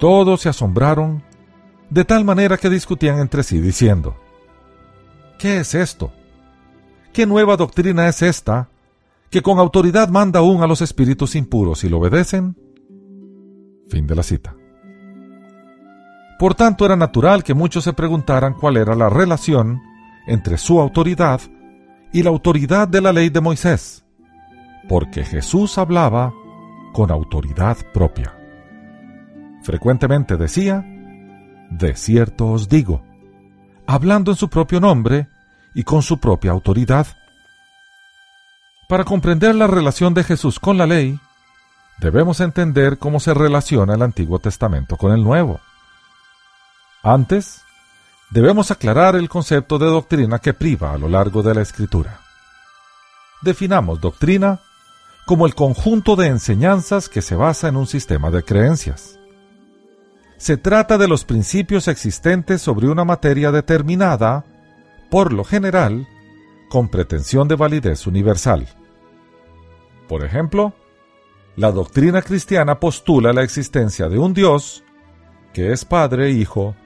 [0.00, 1.22] Todos se asombraron
[1.90, 4.16] de tal manera que discutían entre sí diciendo,
[5.38, 6.10] ¿qué es esto?
[7.12, 8.68] ¿Qué nueva doctrina es esta
[9.30, 12.56] que con autoridad manda aún a los espíritus impuros y lo obedecen?
[13.88, 14.56] Fin de la cita.
[16.40, 19.80] Por tanto, era natural que muchos se preguntaran cuál era la relación
[20.26, 21.40] entre su autoridad
[22.12, 24.04] y la autoridad de la ley de Moisés,
[24.88, 26.32] porque Jesús hablaba
[26.92, 28.34] con autoridad propia.
[29.62, 30.84] Frecuentemente decía,
[31.70, 33.02] de cierto os digo,
[33.86, 35.28] hablando en su propio nombre
[35.74, 37.06] y con su propia autoridad.
[38.88, 41.18] Para comprender la relación de Jesús con la ley,
[41.98, 45.60] debemos entender cómo se relaciona el Antiguo Testamento con el Nuevo.
[47.02, 47.65] Antes,
[48.30, 52.20] debemos aclarar el concepto de doctrina que priva a lo largo de la Escritura.
[53.42, 54.60] Definamos doctrina
[55.26, 59.18] como el conjunto de enseñanzas que se basa en un sistema de creencias.
[60.36, 64.44] Se trata de los principios existentes sobre una materia determinada,
[65.10, 66.06] por lo general,
[66.68, 68.68] con pretensión de validez universal.
[70.08, 70.74] Por ejemplo,
[71.56, 74.84] la doctrina cristiana postula la existencia de un Dios
[75.52, 76.76] que es Padre, Hijo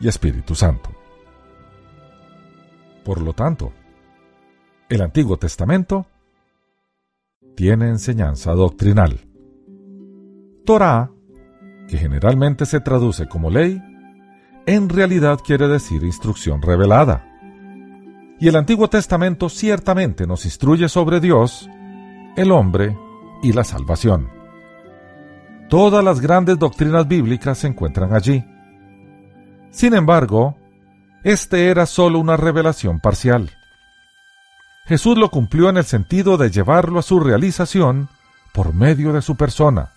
[0.00, 0.90] y Espíritu Santo.
[3.04, 3.72] Por lo tanto,
[4.88, 6.06] el Antiguo Testamento
[7.56, 9.20] tiene enseñanza doctrinal.
[10.64, 11.10] Torah,
[11.88, 13.82] que generalmente se traduce como ley,
[14.66, 17.24] en realidad quiere decir instrucción revelada.
[18.38, 21.68] Y el Antiguo Testamento ciertamente nos instruye sobre Dios,
[22.36, 22.96] el hombre
[23.42, 24.28] y la salvación.
[25.68, 28.44] Todas las grandes doctrinas bíblicas se encuentran allí.
[29.70, 30.56] Sin embargo,
[31.24, 33.50] este era sólo una revelación parcial.
[34.86, 38.08] Jesús lo cumplió en el sentido de llevarlo a su realización
[38.52, 39.92] por medio de su persona,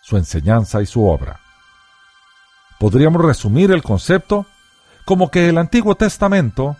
[0.00, 1.40] su enseñanza y su obra.
[2.78, 4.46] Podríamos resumir el concepto
[5.04, 6.76] como que el Antiguo Testamento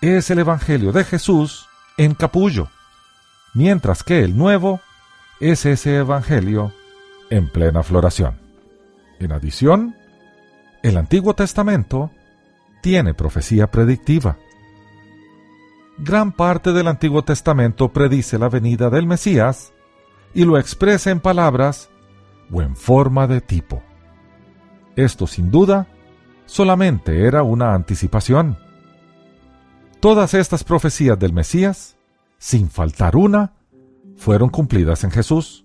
[0.00, 2.68] es el Evangelio de Jesús en capullo,
[3.54, 4.80] mientras que el Nuevo
[5.40, 6.72] es ese Evangelio
[7.30, 8.38] en plena floración.
[9.18, 9.96] En adición,
[10.82, 12.10] el Antiguo Testamento
[12.82, 14.36] tiene profecía predictiva.
[15.98, 19.72] Gran parte del Antiguo Testamento predice la venida del Mesías
[20.34, 21.90] y lo expresa en palabras
[22.50, 23.82] o en forma de tipo.
[24.96, 25.86] Esto sin duda
[26.46, 28.58] solamente era una anticipación.
[30.00, 31.96] Todas estas profecías del Mesías,
[32.38, 33.52] sin faltar una,
[34.16, 35.64] fueron cumplidas en Jesús.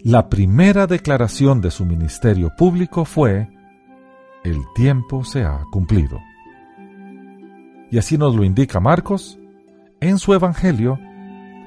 [0.00, 3.48] La primera declaración de su ministerio público fue,
[4.48, 6.20] el tiempo se ha cumplido.
[7.90, 9.38] Y así nos lo indica Marcos
[10.00, 10.98] en su Evangelio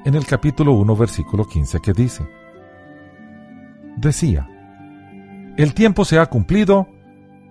[0.04, 2.28] en el capítulo 1 versículo 15 que dice,
[3.96, 4.48] decía,
[5.56, 6.88] el tiempo se ha cumplido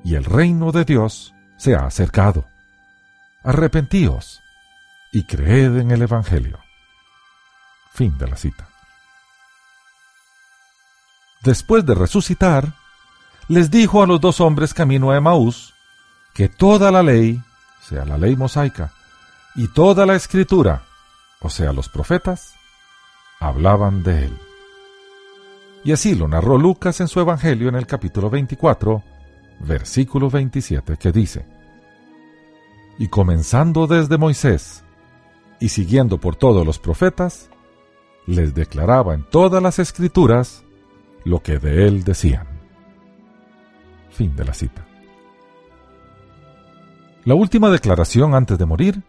[0.03, 2.45] y el reino de Dios se ha acercado.
[3.43, 4.41] Arrepentíos
[5.11, 6.59] y creed en el Evangelio.
[7.93, 8.67] Fin de la cita.
[11.43, 12.73] Después de resucitar,
[13.47, 15.73] les dijo a los dos hombres camino a Emaús
[16.33, 17.41] que toda la ley,
[17.81, 18.93] sea la ley mosaica,
[19.55, 20.83] y toda la escritura,
[21.41, 22.53] o sea los profetas,
[23.39, 24.37] hablaban de él.
[25.83, 29.03] Y así lo narró Lucas en su Evangelio en el capítulo 24,
[29.59, 31.45] versículo 27, que dice,
[32.99, 34.83] Y comenzando desde Moisés,
[35.59, 37.49] y siguiendo por todos los profetas,
[38.27, 40.63] les declaraba en todas las escrituras
[41.23, 42.50] lo que de él decían.
[44.11, 44.85] Fin de la cita.
[47.23, 49.03] La última declaración antes de morir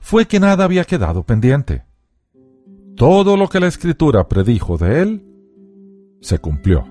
[0.00, 1.84] fue que nada había quedado pendiente.
[2.96, 5.24] Todo lo que la escritura predijo de él
[6.20, 6.84] se cumplió.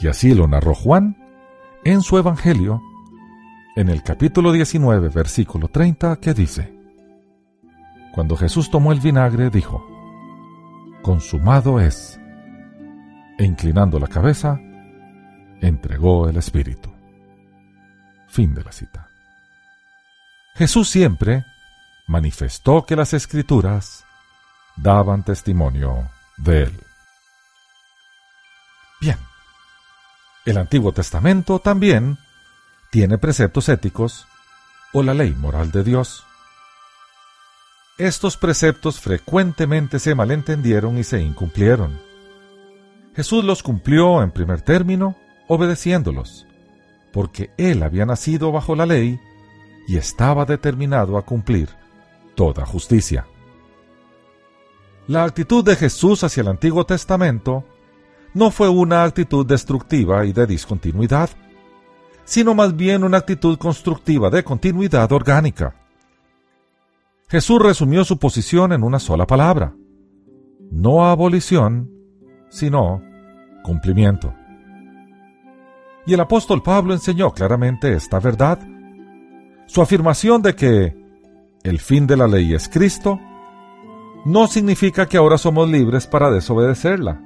[0.00, 1.16] Y así lo narró Juan
[1.84, 2.82] en su Evangelio,
[3.76, 6.72] en el capítulo 19, versículo 30, que dice,
[8.14, 9.86] Cuando Jesús tomó el vinagre, dijo,
[11.02, 12.20] Consumado es.
[13.38, 14.60] E inclinando la cabeza,
[15.66, 16.92] entregó el Espíritu.
[18.28, 19.08] Fin de la cita.
[20.54, 21.44] Jesús siempre
[22.06, 24.04] manifestó que las escrituras
[24.76, 26.80] daban testimonio de él.
[29.00, 29.18] Bien,
[30.44, 32.18] el Antiguo Testamento también
[32.90, 34.26] tiene preceptos éticos
[34.92, 36.24] o la ley moral de Dios.
[37.98, 41.98] Estos preceptos frecuentemente se malentendieron y se incumplieron.
[43.14, 45.16] Jesús los cumplió en primer término
[45.48, 46.46] obedeciéndolos,
[47.12, 49.20] porque él había nacido bajo la ley
[49.86, 51.68] y estaba determinado a cumplir
[52.34, 53.26] toda justicia.
[55.06, 57.64] La actitud de Jesús hacia el Antiguo Testamento
[58.32, 61.30] no fue una actitud destructiva y de discontinuidad,
[62.24, 65.74] sino más bien una actitud constructiva de continuidad orgánica.
[67.28, 69.74] Jesús resumió su posición en una sola palabra,
[70.70, 71.90] no abolición,
[72.48, 73.02] sino
[73.62, 74.34] cumplimiento.
[76.06, 78.58] Y el apóstol Pablo enseñó claramente esta verdad.
[79.66, 80.96] Su afirmación de que
[81.62, 83.18] el fin de la ley es Cristo
[84.26, 87.20] no significa que ahora somos libres para desobedecerla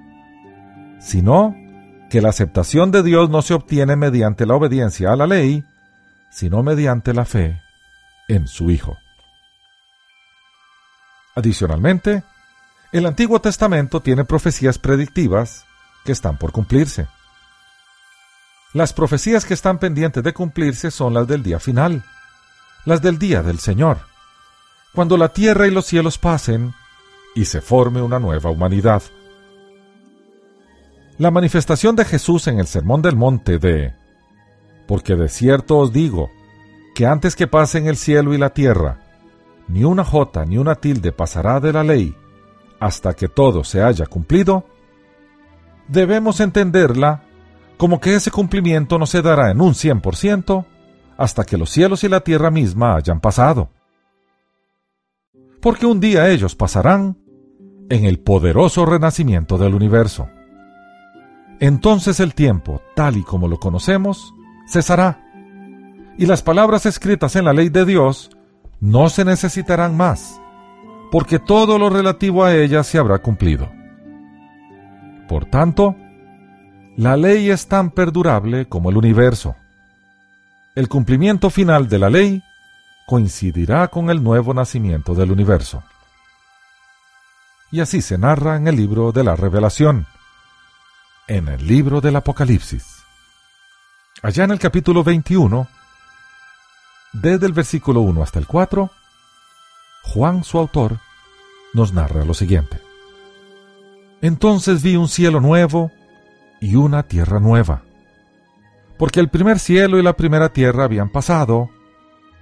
[0.99, 1.55] sino
[2.11, 5.65] que la aceptación de Dios no se obtiene mediante la obediencia a la ley,
[6.31, 7.61] sino mediante la fe
[8.29, 8.97] en su Hijo.
[11.35, 12.25] Adicionalmente,
[12.93, 15.67] el Antiguo Testamento tiene profecías predictivas
[16.05, 17.07] que están por cumplirse.
[18.75, 22.05] Las profecías que están pendientes de cumplirse son las del día final,
[22.85, 23.99] las del día del Señor,
[24.95, 26.75] cuando la tierra y los cielos pasen
[27.35, 29.03] y se forme una nueva humanidad.
[31.17, 33.95] La manifestación de Jesús en el Sermón del Monte de
[34.87, 36.31] Porque de cierto os digo,
[36.95, 39.01] que antes que pasen el cielo y la tierra,
[39.67, 42.15] ni una jota ni una tilde pasará de la ley,
[42.81, 44.67] hasta que todo se haya cumplido,
[45.89, 47.28] debemos entenderla
[47.79, 50.67] como que ese cumplimiento no se dará en un cien por ciento
[51.17, 53.71] hasta que los cielos y la tierra misma hayan pasado.
[55.63, 57.17] Porque un día ellos pasarán
[57.89, 60.29] en el poderoso renacimiento del universo
[61.61, 64.35] entonces el tiempo, tal y como lo conocemos,
[64.69, 65.25] cesará,
[66.17, 68.31] y las palabras escritas en la ley de Dios
[68.81, 70.41] no se necesitarán más,
[71.11, 73.71] porque todo lo relativo a ella se habrá cumplido.
[75.29, 75.97] Por tanto,
[76.99, 79.55] la ley es tan perdurable como el universo.
[80.75, 82.43] El cumplimiento final de la ley
[83.07, 85.85] coincidirá con el nuevo nacimiento del universo.
[87.71, 90.09] Y así se narra en el libro de la revelación,
[91.29, 93.05] en el libro del Apocalipsis.
[94.21, 95.69] Allá en el capítulo 21,
[97.13, 98.91] desde el versículo 1 hasta el 4,
[100.03, 100.99] Juan, su autor,
[101.75, 102.81] nos narra lo siguiente.
[104.21, 105.93] Entonces vi un cielo nuevo
[106.61, 107.83] y una tierra nueva,
[108.99, 111.71] porque el primer cielo y la primera tierra habían pasado,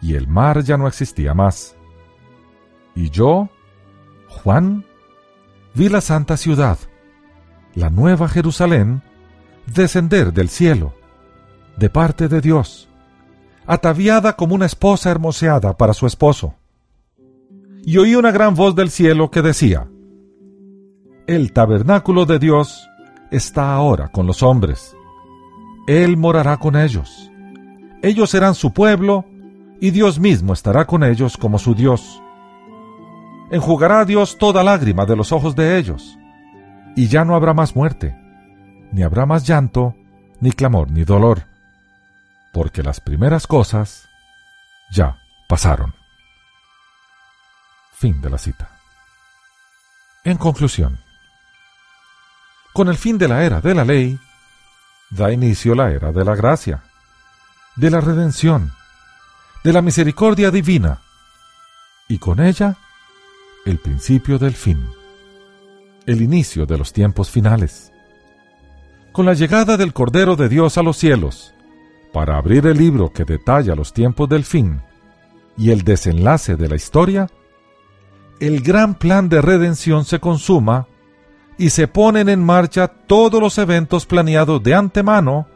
[0.00, 1.76] y el mar ya no existía más.
[2.94, 3.50] Y yo,
[4.28, 4.84] Juan,
[5.74, 6.78] vi la santa ciudad,
[7.74, 9.02] la nueva Jerusalén,
[9.66, 10.94] descender del cielo,
[11.76, 12.88] de parte de Dios,
[13.66, 16.54] ataviada como una esposa hermoseada para su esposo.
[17.84, 19.86] Y oí una gran voz del cielo que decía,
[21.26, 22.88] El tabernáculo de Dios
[23.30, 24.96] está ahora con los hombres.
[25.86, 27.30] Él morará con ellos.
[28.02, 29.24] Ellos serán su pueblo,
[29.80, 32.22] y Dios mismo estará con ellos como su Dios.
[33.50, 36.18] Enjugará Dios toda lágrima de los ojos de ellos
[36.96, 38.18] y ya no habrá más muerte,
[38.90, 39.94] ni habrá más llanto,
[40.40, 41.46] ni clamor, ni dolor,
[42.52, 44.08] porque las primeras cosas
[44.90, 45.94] ya pasaron.
[47.92, 48.70] Fin de la cita.
[50.24, 50.98] En conclusión,
[52.76, 54.18] con el fin de la era de la ley,
[55.08, 56.82] da inicio la era de la gracia,
[57.74, 58.70] de la redención,
[59.64, 61.00] de la misericordia divina,
[62.06, 62.76] y con ella
[63.64, 64.86] el principio del fin
[66.04, 67.92] el inicio de los tiempos finales.
[69.10, 71.54] Con la llegada del Cordero de Dios a los cielos,
[72.12, 74.82] para abrir el libro que detalla los tiempos del fin
[75.56, 77.26] y el desenlace de la historia,
[78.38, 80.88] el gran plan de redención se consuma
[81.58, 85.46] y se ponen en marcha todos los eventos planeados de antemano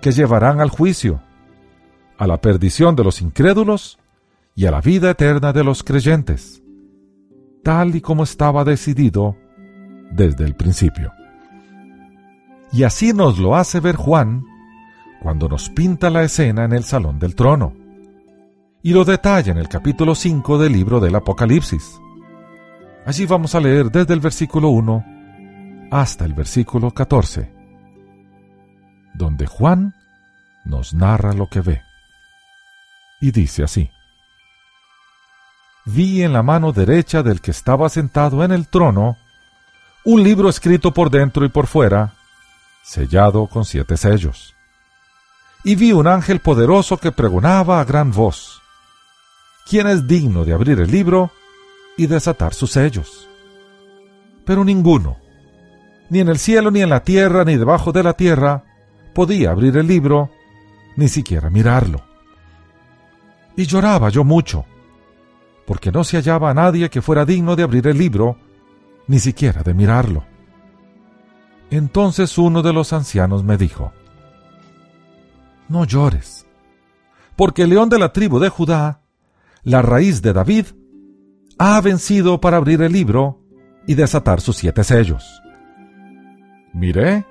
[0.00, 1.20] que llevarán al juicio,
[2.18, 3.98] a la perdición de los incrédulos
[4.54, 6.62] y a la vida eterna de los creyentes,
[7.62, 9.36] tal y como estaba decidido
[10.12, 11.12] desde el principio.
[12.72, 14.44] Y así nos lo hace ver Juan
[15.20, 17.74] cuando nos pinta la escena en el salón del trono.
[18.82, 22.00] Y lo detalla en el capítulo 5 del libro del Apocalipsis.
[23.04, 25.04] Allí vamos a leer desde el versículo 1
[25.90, 27.52] hasta el versículo 14,
[29.14, 29.94] donde Juan
[30.64, 31.82] nos narra lo que ve.
[33.20, 33.90] Y dice así.
[35.84, 39.16] Vi en la mano derecha del que estaba sentado en el trono
[40.04, 42.14] un libro escrito por dentro y por fuera,
[42.82, 44.54] sellado con siete sellos.
[45.62, 48.62] Y vi un ángel poderoso que pregonaba a gran voz,
[49.68, 51.30] ¿quién es digno de abrir el libro
[51.98, 53.28] y desatar sus sellos?
[54.46, 55.18] Pero ninguno,
[56.10, 58.64] ni en el cielo, ni en la tierra, ni debajo de la tierra,
[59.14, 60.30] podía abrir el libro,
[60.96, 62.02] ni siquiera mirarlo.
[63.56, 64.66] Y lloraba yo mucho,
[65.66, 68.36] porque no se hallaba a nadie que fuera digno de abrir el libro,
[69.06, 70.24] ni siquiera de mirarlo.
[71.70, 73.92] Entonces uno de los ancianos me dijo,
[75.68, 76.46] No llores,
[77.36, 79.02] porque el león de la tribu de Judá,
[79.62, 80.66] la raíz de David,
[81.58, 83.44] ha vencido para abrir el libro
[83.86, 85.40] y desatar sus siete sellos.
[86.72, 87.24] Miré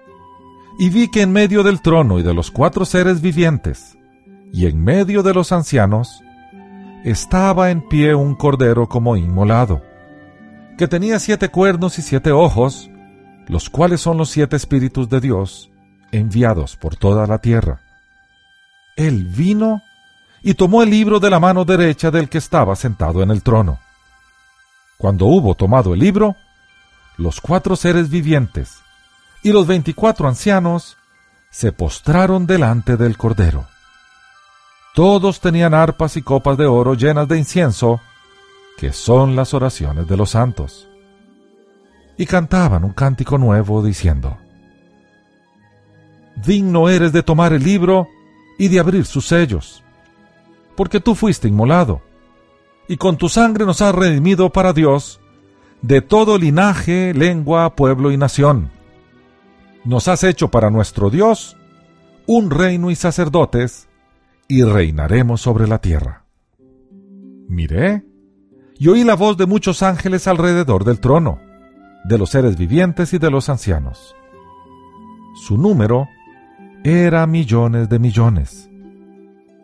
[0.80, 3.98] y vi que en medio del trono y de los cuatro seres vivientes,
[4.54, 6.24] y en medio de los ancianos,
[7.04, 9.82] estaba en pie un cordero como inmolado,
[10.78, 12.90] que tenía siete cuernos y siete ojos,
[13.48, 15.70] los cuales son los siete espíritus de Dios
[16.14, 17.82] enviados por toda la tierra.
[18.96, 19.82] Él vino
[20.42, 23.80] y tomó el libro de la mano derecha del que estaba sentado en el trono.
[24.98, 26.38] Cuando hubo tomado el libro,
[27.18, 28.80] los cuatro seres vivientes
[29.42, 30.98] y los veinticuatro ancianos
[31.50, 33.68] se postraron delante del Cordero.
[34.94, 38.02] Todos tenían arpas y copas de oro llenas de incienso,
[38.78, 40.88] que son las oraciones de los santos.
[42.18, 44.38] Y cantaban un cántico nuevo diciendo,
[46.36, 48.08] Digno eres de tomar el libro
[48.58, 49.84] y de abrir sus sellos,
[50.76, 52.02] porque tú fuiste inmolado,
[52.88, 55.22] y con tu sangre nos has redimido para Dios
[55.82, 58.79] de todo linaje, lengua, pueblo y nación
[59.90, 61.58] nos has hecho para nuestro Dios
[62.28, 63.90] un reino y sacerdotes,
[64.48, 66.26] y reinaremos sobre la tierra.
[67.48, 68.06] Miré
[68.78, 71.40] y oí la voz de muchos ángeles alrededor del trono,
[72.06, 74.16] de los seres vivientes y de los ancianos.
[75.48, 76.08] Su número
[76.84, 78.70] era millones de millones,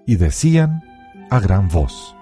[0.08, 0.82] y decían
[1.30, 2.16] a gran voz,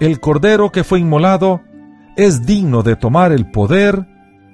[0.00, 1.60] El Cordero que fue inmolado
[2.16, 4.08] es digno de tomar el poder,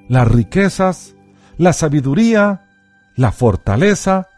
[0.09, 1.14] las riquezas,
[1.59, 2.61] la sabiduría,
[3.17, 4.29] la fortaleza,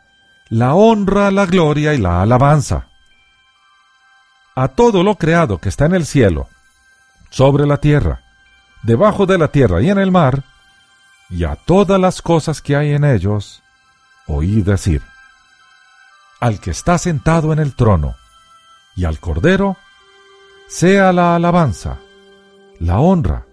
[0.48, 2.88] la honra, la gloria y la alabanza.
[4.56, 6.48] A todo lo creado que está en el cielo,
[7.28, 8.22] sobre la tierra,
[8.82, 10.42] debajo de la tierra y en el mar,
[11.28, 13.62] y a todas las cosas que hay en ellos,
[14.26, 15.02] oí decir,
[16.40, 18.16] al que está sentado en el trono,
[18.96, 19.76] y al Cordero,
[20.68, 21.98] sea la alabanza,
[22.80, 23.44] la honra,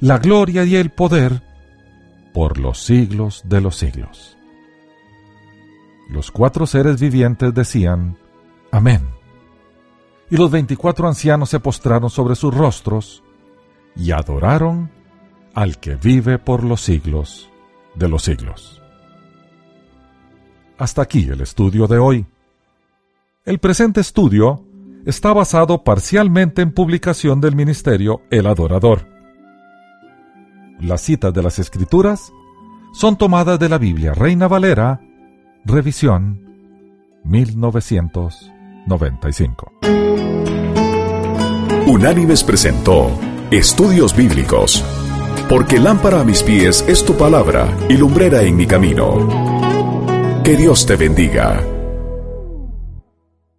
[0.00, 1.45] la gloria y el poder
[2.36, 4.36] por los siglos de los siglos.
[6.10, 8.18] Los cuatro seres vivientes decían,
[8.70, 9.08] Amén.
[10.28, 13.22] Y los veinticuatro ancianos se postraron sobre sus rostros
[13.96, 14.90] y adoraron
[15.54, 17.48] al que vive por los siglos
[17.94, 18.82] de los siglos.
[20.76, 22.26] Hasta aquí el estudio de hoy.
[23.46, 24.62] El presente estudio
[25.06, 29.15] está basado parcialmente en publicación del ministerio El Adorador
[30.80, 32.32] las citas de las Escrituras
[32.92, 35.00] son tomadas de la Biblia Reina Valera,
[35.64, 36.40] revisión
[37.24, 39.72] 1995.
[41.86, 43.10] Unánimes presentó
[43.50, 44.82] Estudios Bíblicos,
[45.48, 49.28] porque lámpara a mis pies es tu palabra y lumbrera en mi camino.
[50.42, 51.75] Que Dios te bendiga.